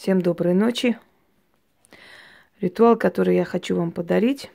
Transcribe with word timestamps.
Всем 0.00 0.22
доброй 0.22 0.54
ночи. 0.54 0.98
Ритуал, 2.62 2.96
который 2.96 3.36
я 3.36 3.44
хочу 3.44 3.76
вам 3.76 3.92
подарить, 3.92 4.50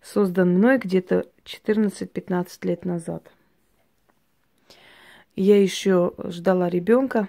создан 0.00 0.54
мной 0.54 0.78
где-то 0.78 1.26
14-15 1.44 2.48
лет 2.62 2.86
назад. 2.86 3.30
Я 5.36 5.60
еще 5.60 6.14
ждала 6.16 6.70
ребенка. 6.70 7.28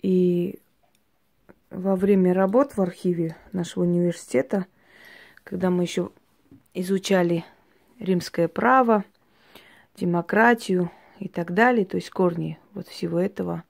И 0.00 0.60
во 1.70 1.96
время 1.96 2.32
работ 2.32 2.76
в 2.76 2.80
архиве 2.80 3.34
нашего 3.50 3.82
университета, 3.82 4.66
когда 5.42 5.70
мы 5.70 5.82
еще 5.82 6.10
изучали 6.74 7.44
римское 7.98 8.46
право, 8.46 9.04
демократию 9.96 10.92
и 11.18 11.26
так 11.26 11.54
далее, 11.54 11.84
то 11.84 11.96
есть 11.96 12.10
корни 12.10 12.60
вот 12.72 12.86
всего 12.86 13.18
этого, 13.18 13.64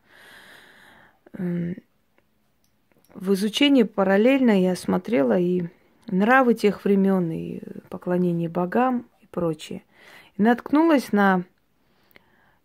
в 1.33 3.33
изучении 3.33 3.83
параллельно 3.83 4.61
я 4.61 4.77
смотрела 4.77 5.39
и 5.39 5.65
нравы 6.09 6.55
тех 6.55 6.85
времен, 6.85 7.31
и 7.31 7.61
поклонение 7.89 8.49
богам 8.49 9.07
и 9.21 9.27
прочее. 9.27 9.83
И 10.37 10.43
наткнулась 10.43 11.13
на 11.13 11.45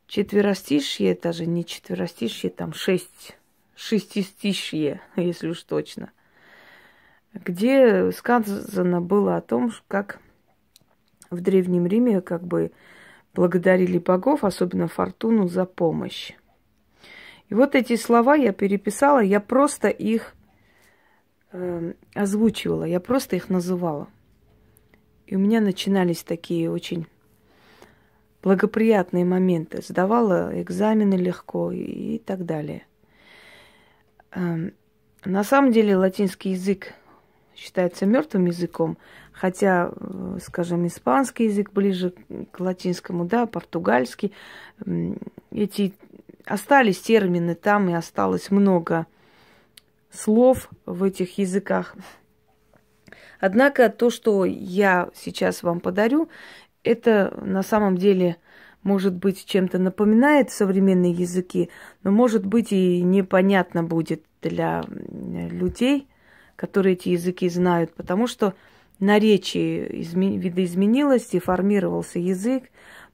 четверостишье, 0.08 1.18
даже 1.22 1.46
не 1.46 1.66
четверостишье, 1.66 2.50
там 2.50 2.74
шесть, 2.74 3.38
шестистишье, 3.76 5.02
если 5.16 5.48
уж 5.48 5.62
точно, 5.64 6.12
где 7.34 8.12
сказано 8.12 9.02
было 9.02 9.38
о 9.38 9.42
том, 9.42 9.72
как 9.88 10.20
в 11.30 11.40
Древнем 11.40 11.88
Риме 11.88 12.22
как 12.22 12.44
бы 12.44 12.72
благодарили 13.34 13.98
богов, 13.98 14.44
особенно 14.44 14.88
Фортуну, 14.88 15.48
за 15.48 15.66
помощь. 15.66 16.34
И 17.52 17.54
вот 17.54 17.76
эти 17.76 17.98
слова 17.98 18.36
я 18.36 18.54
переписала, 18.54 19.20
я 19.20 19.42
просто 19.42 19.90
их 19.90 20.36
э, 21.52 21.94
озвучивала, 22.16 22.86
я 22.86 23.02
просто 23.02 23.36
их 23.36 23.50
называла. 23.50 24.08
И 25.28 25.36
у 25.36 25.40
меня 25.40 25.60
начинались 25.60 26.24
такие 26.24 26.72
очень 26.72 27.08
благоприятные 28.42 29.26
моменты. 29.26 29.82
Сдавала 29.82 30.50
экзамены 30.62 31.16
легко 31.16 31.74
и, 31.74 32.16
и 32.16 32.20
так 32.20 32.46
далее. 32.46 32.86
Э, 34.34 34.70
на 35.26 35.44
самом 35.44 35.74
деле 35.74 35.98
латинский 35.98 36.52
язык 36.52 36.94
считается 37.54 38.06
мертвым 38.06 38.46
языком, 38.46 38.98
хотя, 39.34 39.92
э, 39.94 40.38
скажем, 40.42 40.88
испанский 40.88 41.48
язык 41.48 41.74
ближе 41.74 42.14
к 42.54 42.62
латинскому, 42.62 43.26
да, 43.26 43.46
португальский, 43.46 44.32
эти 45.52 45.94
остались 46.46 47.00
термины 47.00 47.56
там, 47.56 47.90
и 47.90 47.94
осталось 47.94 48.52
много 48.52 49.08
слов 50.12 50.70
в 50.86 51.04
этих 51.04 51.38
языках. 51.38 51.96
Однако 53.40 53.90
то, 53.90 54.10
что 54.10 54.46
я 54.46 55.10
сейчас 55.16 55.64
вам 55.64 55.80
подарю, 55.80 56.30
это 56.84 57.38
на 57.44 57.64
самом 57.64 57.98
деле 57.98 58.38
может 58.84 59.14
быть 59.14 59.46
чем-то 59.46 59.78
напоминает 59.78 60.52
современные 60.52 61.12
языки, 61.12 61.70
но 62.04 62.12
может 62.12 62.46
быть 62.46 62.72
и 62.72 63.02
непонятно 63.02 63.84
будет 63.84 64.24
для 64.42 64.84
людей, 64.88 66.08
которые 66.56 66.94
эти 66.94 67.10
языки 67.10 67.48
знают, 67.50 67.94
потому 67.94 68.28
что 68.28 68.54
наречие 69.00 70.02
изме... 70.02 70.38
видоизменилось, 70.38 71.28
деформировался 71.28 72.20
язык, 72.20 72.66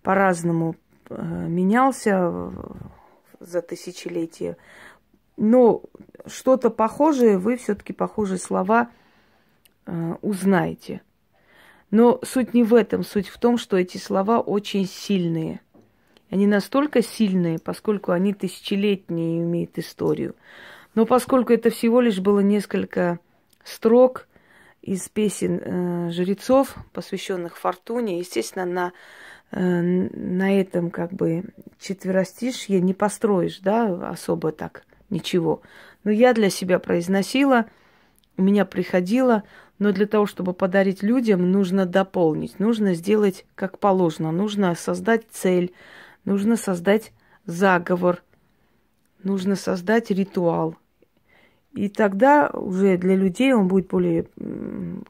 по-разному 0.04 0.76
э, 1.10 1.46
менялся 1.48 2.52
за 3.48 3.62
тысячелетия. 3.62 4.58
Но 5.38 5.84
что-то 6.26 6.70
похожее, 6.70 7.38
вы 7.38 7.58
все-таки 7.58 7.94
похожие 7.94 8.40
слова 8.40 8.90
э, 9.86 10.16
узнаете. 10.22 11.02
Но 11.92 12.20
суть 12.24 12.54
не 12.54 12.64
в 12.64 12.74
этом, 12.74 13.04
суть 13.04 13.28
в 13.28 13.38
том, 13.38 13.58
что 13.58 13.78
эти 13.78 13.98
слова 13.98 14.40
очень 14.40 14.86
сильные. 14.86 15.62
Они 16.30 16.46
настолько 16.46 17.02
сильные, 17.02 17.60
поскольку 17.60 18.12
они 18.12 18.34
тысячелетние 18.34 19.44
имеют 19.44 19.78
историю. 19.78 20.36
Но 20.96 21.06
поскольку 21.06 21.54
это 21.54 21.70
всего 21.70 22.02
лишь 22.02 22.20
было 22.20 22.40
несколько 22.40 23.20
строк 23.64 24.28
из 24.82 25.08
песен 25.10 25.62
э, 25.64 26.12
жрецов, 26.12 26.76
посвященных 26.92 27.58
Фортуне, 27.58 28.20
естественно, 28.20 28.66
на 28.66 28.94
на 29.52 30.60
этом 30.60 30.92
как 30.92 31.14
бы 31.14 31.46
четверостишье 31.80 32.82
не 32.82 32.94
построишь, 32.94 33.60
да, 33.60 34.10
особо 34.10 34.52
так 34.52 34.84
ничего. 35.10 35.62
Но 36.04 36.12
я 36.12 36.34
для 36.34 36.50
себя 36.50 36.80
произносила, 36.80 37.66
у 38.38 38.42
меня 38.42 38.66
приходило, 38.66 39.44
но 39.80 39.92
для 39.92 40.06
того, 40.06 40.26
чтобы 40.26 40.54
подарить 40.54 41.04
людям, 41.04 41.52
нужно 41.52 41.86
дополнить, 41.86 42.60
нужно 42.60 42.94
сделать 42.94 43.46
как 43.56 43.80
положено, 43.80 44.32
нужно 44.32 44.76
создать 44.76 45.24
цель, 45.32 45.74
нужно 46.26 46.56
создать 46.56 47.14
заговор, 47.46 48.24
нужно 49.24 49.56
создать 49.56 50.12
ритуал. 50.12 50.76
И 51.78 51.90
тогда 51.90 52.50
уже 52.50 52.98
для 52.98 53.16
людей 53.16 53.54
он 53.54 53.68
будет 53.68 53.90
более 53.90 54.26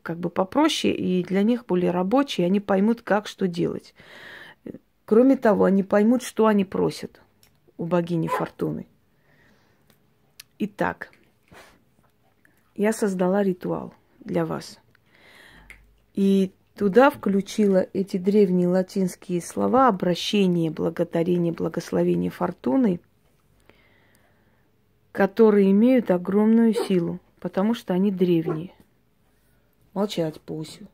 как 0.01 0.19
бы 0.19 0.29
попроще, 0.29 0.93
и 0.93 1.23
для 1.23 1.41
них 1.41 1.65
более 1.65 1.91
рабочий, 1.91 2.41
и 2.41 2.45
они 2.45 2.59
поймут, 2.59 3.01
как 3.03 3.25
что 3.25 3.47
делать. 3.47 3.95
Кроме 5.05 5.37
того, 5.37 5.63
они 5.63 5.83
поймут, 5.83 6.23
что 6.23 6.45
они 6.45 6.65
просят 6.65 7.21
у 7.77 7.85
богини 7.85 8.27
Фортуны. 8.27 8.85
Итак, 10.59 11.13
я 12.75 12.91
создала 12.91 13.43
ритуал 13.43 13.93
для 14.19 14.45
вас. 14.45 14.77
И 16.15 16.51
туда 16.75 17.09
включила 17.09 17.87
эти 17.93 18.17
древние 18.17 18.67
латинские 18.67 19.41
слова 19.41 19.87
обращение, 19.87 20.69
благодарение, 20.69 21.53
благословение 21.53 22.29
Фортуны– 22.29 22.99
которые 25.17 25.71
имеют 25.71 26.11
огромную 26.11 26.75
силу, 26.75 27.19
потому 27.39 27.73
что 27.73 27.95
они 27.95 28.11
древние. 28.11 28.71
Молчать, 29.95 30.39
Пусю. 30.39 30.85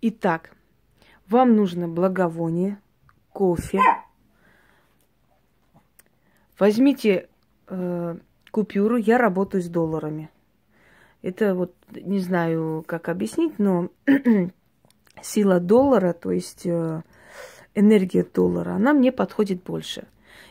Итак, 0.00 0.56
вам 1.28 1.54
нужно 1.54 1.86
благовоние, 1.86 2.80
кофе. 3.30 3.78
Возьмите 6.58 7.28
э, 7.66 8.16
купюру, 8.50 8.96
я 8.96 9.18
работаю 9.18 9.62
с 9.62 9.68
долларами. 9.68 10.30
Это 11.20 11.54
вот 11.54 11.74
не 11.90 12.20
знаю, 12.20 12.84
как 12.86 13.10
объяснить, 13.10 13.58
но 13.58 13.90
сила 15.22 15.60
доллара, 15.60 16.14
то 16.14 16.30
есть 16.30 16.64
э, 16.64 17.02
энергия 17.74 18.24
доллара, 18.24 18.76
она 18.76 18.94
мне 18.94 19.12
подходит 19.12 19.62
больше. 19.62 20.06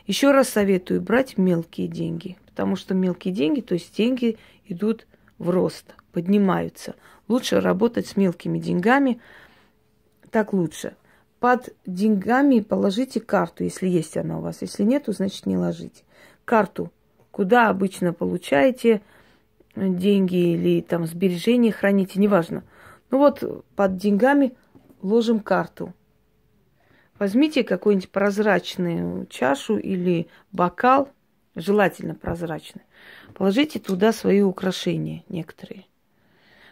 Еще 0.05 0.31
раз 0.31 0.49
советую 0.49 1.01
брать 1.01 1.37
мелкие 1.37 1.87
деньги, 1.87 2.37
потому 2.45 2.75
что 2.75 2.93
мелкие 2.93 3.33
деньги, 3.33 3.61
то 3.61 3.73
есть 3.73 3.95
деньги 3.95 4.37
идут 4.65 5.07
в 5.37 5.49
рост, 5.49 5.95
поднимаются. 6.11 6.95
Лучше 7.27 7.61
работать 7.61 8.07
с 8.07 8.17
мелкими 8.17 8.59
деньгами, 8.59 9.19
так 10.29 10.53
лучше. 10.53 10.95
Под 11.39 11.73
деньгами 11.85 12.59
положите 12.59 13.19
карту, 13.19 13.63
если 13.63 13.87
есть 13.87 14.17
она 14.17 14.39
у 14.39 14.41
вас. 14.41 14.61
Если 14.61 14.83
нет, 14.83 15.05
значит 15.07 15.45
не 15.45 15.57
ложите. 15.57 16.03
Карту, 16.45 16.91
куда 17.31 17.69
обычно 17.69 18.13
получаете 18.13 19.01
деньги 19.75 20.53
или 20.53 20.81
там 20.81 21.05
сбережения 21.05 21.71
храните, 21.71 22.19
неважно. 22.19 22.63
Ну 23.11 23.17
вот 23.19 23.65
под 23.75 23.97
деньгами 23.97 24.53
ложим 25.01 25.39
карту– 25.39 25.93
Возьмите 27.19 27.63
какую-нибудь 27.63 28.09
прозрачную 28.09 29.27
чашу 29.27 29.77
или 29.77 30.27
бокал, 30.51 31.09
желательно 31.55 32.15
прозрачный. 32.15 32.81
Положите 33.33 33.79
туда 33.79 34.11
свои 34.11 34.41
украшения 34.41 35.23
некоторые, 35.29 35.85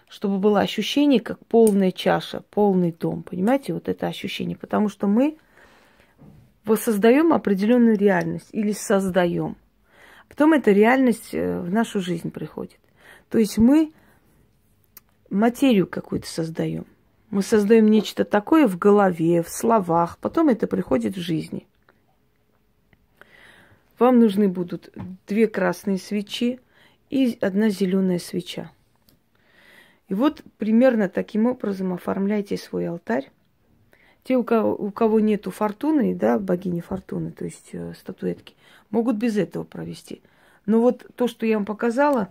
чтобы 0.10 0.40
было 0.40 0.62
ощущение, 0.62 1.20
как 1.20 1.46
полная 1.46 1.92
чаша, 1.92 2.44
полный 2.50 2.92
дом. 2.92 3.24
Понимаете, 3.24 3.74
вот 3.74 3.88
это 3.88 4.08
ощущение. 4.08 4.58
Потому 4.58 4.90
что 4.90 5.08
мы 5.08 5.38
воссоздаем 6.66 7.34
определенную 7.34 7.98
реальность 7.98 8.50
или 8.52 8.72
создаем. 8.72 9.58
Потом 10.28 10.54
эта 10.54 10.72
реальность 10.72 11.34
э, 11.34 11.60
в 11.60 11.70
нашу 11.72 12.00
жизнь 12.00 12.32
приходит. 12.32 12.80
То 13.30 13.38
есть 13.38 13.58
мы 13.58 13.94
материю 15.30 15.88
какую-то 15.88 16.28
создаем. 16.28 16.86
Мы 17.32 17.44
создаем 17.44 17.88
нечто 17.88 18.26
такое 18.26 18.68
в 18.68 18.78
голове, 18.78 19.42
в 19.42 19.50
словах, 19.50 20.18
потом 20.20 20.50
это 20.50 20.68
приходит 20.68 21.16
в 21.16 21.22
жизни. 21.22 21.66
Вам 23.98 24.20
нужны 24.20 24.50
будут 24.50 24.94
две 25.28 25.48
красные 25.48 25.98
свечи 25.98 26.60
и 27.10 27.38
одна 27.40 27.70
зеленая 27.70 28.20
свеча. 28.20 28.72
И 30.10 30.14
вот 30.14 30.44
примерно 30.58 31.08
таким 31.08 31.46
образом 31.46 31.94
оформляйте 31.94 32.58
свой 32.58 32.90
алтарь. 32.90 33.32
те, 34.24 34.36
у 34.36 34.44
кого, 34.44 34.76
у 34.76 34.92
кого 34.92 35.22
нету 35.22 35.52
фортуны, 35.52 36.14
да, 36.14 36.38
богини 36.38 36.82
фортуны, 36.82 37.32
то 37.32 37.46
есть 37.46 37.70
э, 37.72 37.94
статуэтки, 37.94 38.56
могут 38.90 39.16
без 39.16 39.38
этого 39.38 39.64
провести. 39.64 40.22
Но 40.66 40.82
вот 40.82 41.06
то, 41.16 41.28
что 41.30 41.46
я 41.46 41.56
вам 41.56 41.66
показала, 41.66 42.28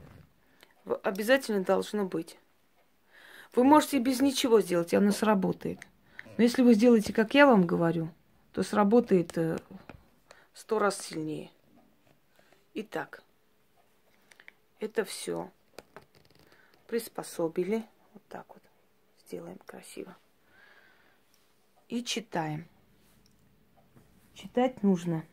обязательно 1.02 1.64
должно 1.64 2.04
быть. 2.04 2.39
Вы 3.54 3.64
можете 3.64 3.98
без 3.98 4.20
ничего 4.20 4.60
сделать, 4.60 4.94
оно 4.94 5.10
сработает. 5.10 5.80
Но 6.36 6.44
если 6.44 6.62
вы 6.62 6.74
сделаете, 6.74 7.12
как 7.12 7.34
я 7.34 7.46
вам 7.46 7.66
говорю, 7.66 8.10
то 8.52 8.62
сработает 8.62 9.36
э, 9.36 9.58
сто 10.54 10.78
раз 10.78 10.98
сильнее. 10.98 11.50
Итак, 12.74 13.22
это 14.78 15.04
все 15.04 15.50
приспособили. 16.86 17.84
Вот 18.14 18.22
так 18.28 18.46
вот 18.48 18.62
сделаем 19.26 19.58
красиво. 19.66 20.16
И 21.88 22.04
читаем. 22.04 22.66
Читать 24.34 24.82
нужно 24.82 25.24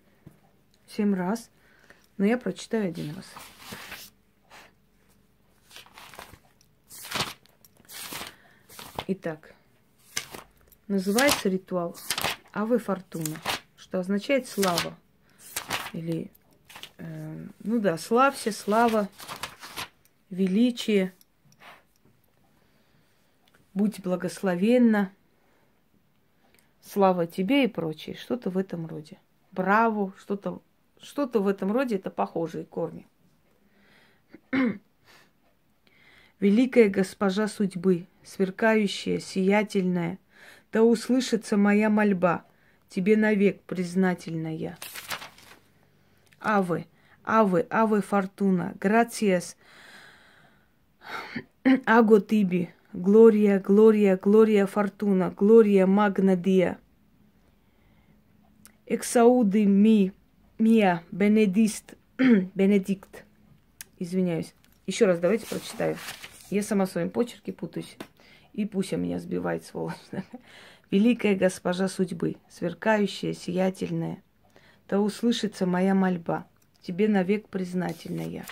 семь 0.88 1.14
раз, 1.16 1.50
но 2.18 2.26
я 2.26 2.38
прочитаю 2.38 2.90
один 2.90 3.16
раз. 3.16 3.26
Итак, 9.10 9.56
называется 10.90 11.48
ритуал 11.48 11.96
Авы 12.52 12.78
Фортуна, 12.78 13.38
что 13.78 14.02
означает 14.02 14.50
слава. 14.50 14.98
Или, 15.94 16.30
э, 16.98 17.46
ну 17.64 17.80
да, 17.80 17.98
славься, 17.98 18.52
слава, 18.52 19.08
величие, 20.30 21.14
будь 23.74 24.02
благословенна, 24.02 25.14
слава 26.82 27.28
тебе 27.28 27.64
и 27.64 27.68
прочее. 27.68 28.18
Что-то 28.18 28.50
в 28.50 28.58
этом 28.58 28.88
роде. 28.88 29.22
Браво, 29.54 30.12
что-то 30.20 30.62
что 31.02 31.28
в 31.28 31.48
этом 31.48 31.72
роде, 31.72 31.96
это 31.96 32.10
похожие 32.10 32.66
корни. 32.66 33.08
Великая 36.40 36.88
госпожа 36.90 37.48
судьбы, 37.48 38.06
сверкающая, 38.24 39.20
сиятельная, 39.20 40.20
да 40.72 40.84
услышится 40.84 41.58
моя 41.58 41.90
мольба, 41.90 42.46
тебе 42.90 43.18
навек 43.18 43.62
признательная. 43.64 44.78
Авы, 46.40 46.86
авы, 47.24 47.66
авы 47.72 48.02
фортуна, 48.02 48.76
грациас, 48.80 49.58
аго 51.86 52.22
тиби, 52.22 52.70
глория, 52.94 53.60
глория, 53.60 54.16
глория 54.16 54.68
фортуна, 54.68 55.32
глория 55.32 55.88
магна 55.88 56.36
диа. 56.36 56.78
Эксауды 58.86 59.66
ми, 59.66 60.14
мия, 60.60 61.04
бенедист, 61.12 61.96
бенедикт. 62.56 63.26
Извиняюсь. 64.00 64.54
Еще 64.88 65.06
раз 65.06 65.20
давайте 65.20 65.46
прочитаю. 65.46 65.98
Я 66.50 66.64
сама 66.64 66.86
в 66.86 66.90
своем 66.90 67.10
почерке 67.10 67.52
путаюсь. 67.52 67.98
И 68.54 68.66
пусть 68.66 68.94
меня 68.94 69.20
сбивает, 69.20 69.66
сволочь. 69.66 69.98
Великая 70.92 71.36
госпожа 71.36 71.90
судьбы, 71.90 72.38
сверкающая, 72.50 73.34
сиятельная, 73.34 74.24
да 74.88 75.02
услышится 75.02 75.66
моя 75.66 75.94
мольба, 75.94 76.48
тебе 76.82 77.10
навек 77.10 77.50
признательная. 77.50 78.46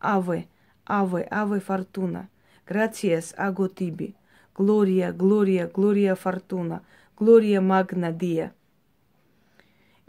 Аве, 0.00 0.48
аве, 0.84 1.28
аве 1.30 1.60
фортуна, 1.60 2.28
грациас 2.66 3.34
аго 3.36 3.68
тиби, 3.68 4.16
глория, 4.56 5.12
глория, 5.12 5.68
глория 5.68 6.16
фортуна, 6.16 6.82
глория 7.16 7.60
магна 7.60 8.10
дия. 8.10 8.52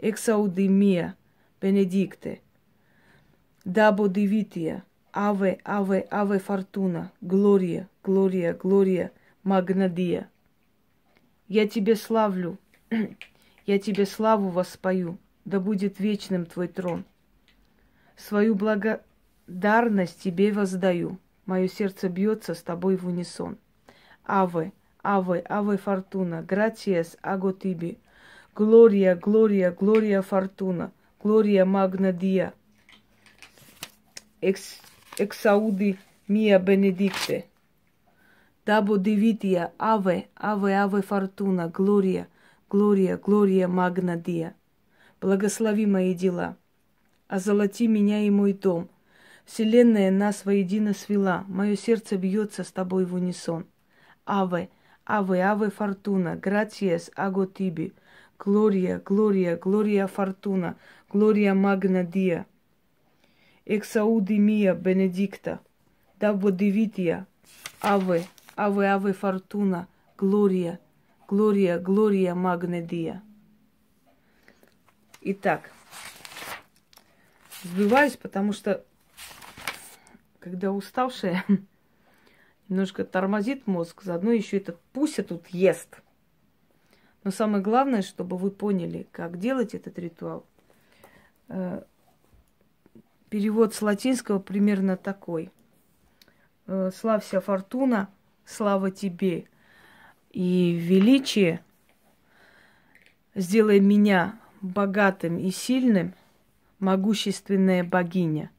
Exaudimia, 0.00 1.14
benedicte, 1.60 2.40
дабо 3.64 4.08
дивития, 4.08 4.84
Аве, 5.12 5.58
аве, 5.64 6.06
аве 6.10 6.38
фортуна, 6.38 7.10
глория, 7.20 7.88
глория, 8.04 8.54
глория, 8.54 9.10
магнадия. 9.42 10.28
Я 11.48 11.66
тебе 11.68 11.96
славлю, 11.96 12.58
я 13.66 13.78
тебе 13.80 14.06
славу 14.06 14.50
воспою, 14.50 15.18
да 15.44 15.58
будет 15.58 15.98
вечным 15.98 16.46
твой 16.46 16.68
трон. 16.68 17.04
Свою 18.16 18.54
благодарность 18.54 20.22
тебе 20.22 20.52
воздаю, 20.52 21.18
мое 21.44 21.66
сердце 21.66 22.08
бьется 22.08 22.54
с 22.54 22.62
тобой 22.62 22.96
в 22.96 23.08
унисон. 23.08 23.58
Аве, 24.24 24.72
аве, 25.02 25.44
аве 25.48 25.76
фортуна, 25.76 26.42
гратиес 26.42 27.16
аго 27.20 27.52
тиби, 27.52 27.98
глория, 28.54 29.16
глория, 29.16 29.72
глория 29.72 30.22
фортуна, 30.22 30.92
глория 31.20 31.64
магнадия. 31.64 32.52
Экс 34.42 34.80
exaudi 35.18 35.98
mia 36.26 36.58
benedicte. 36.58 37.44
Dabo 38.64 38.96
divitia, 38.96 39.72
ave, 39.78 40.28
ave, 40.34 40.74
ave 40.74 41.02
фортуна, 41.02 41.68
глория, 41.68 42.26
глория, 42.70 43.18
глория 43.18 43.68
магна 43.68 44.16
диа. 44.16 44.54
Благослови 45.20 45.84
мои 45.84 46.14
дела, 46.14 46.56
озолоти 47.28 47.86
меня 47.86 48.24
и 48.24 48.30
мой 48.30 48.54
дом. 48.54 48.88
Вселенная 49.44 50.10
нас 50.10 50.46
воедино 50.46 50.94
свела, 50.94 51.44
мое 51.46 51.76
сердце 51.76 52.16
бьется 52.16 52.64
с 52.64 52.72
тобой 52.72 53.04
в 53.04 53.14
унисон. 53.14 53.66
Аве, 54.24 54.70
аве, 55.04 55.42
аве 55.42 55.68
фортуна, 55.68 56.36
гратиес, 56.36 57.10
аго 57.14 57.44
тиби, 57.44 57.92
глория, 58.38 59.02
глория, 59.04 59.58
глория 59.58 60.06
фортуна, 60.06 60.76
глория 61.10 61.52
магна 61.52 62.04
диа 62.04 62.46
exaudimia 63.70 64.74
benedicta, 64.74 65.60
dabo 66.18 66.50
divitia, 66.50 67.26
ave, 67.80 68.26
ave, 68.56 68.88
ave 68.88 69.12
fortuna, 69.12 69.86
gloria, 70.18 70.80
gloria, 71.28 71.78
gloria 71.78 72.34
magna 72.34 72.80
dia. 72.80 73.22
Итак, 75.22 75.70
сбиваюсь, 77.62 78.16
потому 78.16 78.52
что 78.52 78.84
когда 80.40 80.72
уставшая, 80.72 81.44
немножко 82.68 83.04
тормозит 83.04 83.68
мозг, 83.68 84.02
заодно 84.02 84.32
еще 84.32 84.56
этот 84.56 84.80
пуся 84.92 85.22
тут 85.22 85.46
ест. 85.48 86.02
Но 87.22 87.30
самое 87.30 87.62
главное, 87.62 88.02
чтобы 88.02 88.36
вы 88.36 88.50
поняли, 88.50 89.06
как 89.12 89.38
делать 89.38 89.74
этот 89.74 89.96
ритуал. 89.98 90.44
Перевод 93.30 93.74
с 93.74 93.80
латинского 93.80 94.40
примерно 94.40 94.96
такой. 94.96 95.52
«Э, 96.66 96.90
Славься, 96.92 97.40
фортуна, 97.40 98.10
слава 98.44 98.90
тебе 98.90 99.46
и 100.32 100.72
величие. 100.72 101.64
Сделай 103.36 103.78
меня 103.78 104.40
богатым 104.60 105.38
и 105.38 105.52
сильным, 105.52 106.14
могущественная 106.80 107.84
богиня. 107.84 108.50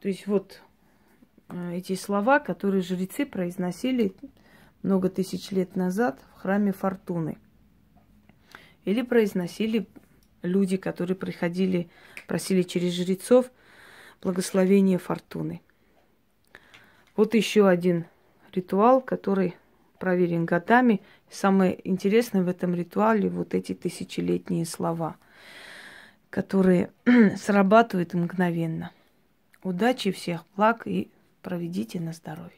То 0.00 0.08
есть 0.08 0.26
вот 0.26 0.62
э, 1.50 1.74
эти 1.74 1.96
слова, 1.96 2.40
которые 2.40 2.82
жрецы 2.82 3.26
произносили 3.26 4.16
много 4.82 5.10
тысяч 5.10 5.50
лет 5.50 5.76
назад 5.76 6.20
в 6.34 6.40
храме 6.40 6.72
Фортуны. 6.72 7.36
Или 8.86 9.02
произносили 9.02 9.86
люди, 10.42 10.76
которые 10.76 11.16
приходили, 11.16 11.90
просили 12.30 12.62
через 12.62 12.92
жрецов 12.92 13.50
благословения 14.22 14.98
фортуны. 14.98 15.62
Вот 17.16 17.34
еще 17.34 17.66
один 17.66 18.04
ритуал, 18.52 19.00
который 19.00 19.56
проверен 19.98 20.44
годами. 20.44 21.00
Самое 21.28 21.76
интересное 21.82 22.44
в 22.44 22.48
этом 22.48 22.72
ритуале 22.72 23.28
вот 23.28 23.52
эти 23.52 23.74
тысячелетние 23.74 24.64
слова, 24.64 25.16
которые 26.30 26.92
срабатывают 27.36 28.14
мгновенно. 28.14 28.92
Удачи 29.64 30.12
всех 30.12 30.44
благ 30.54 30.86
и 30.86 31.10
проведите 31.42 31.98
на 31.98 32.12
здоровье. 32.12 32.52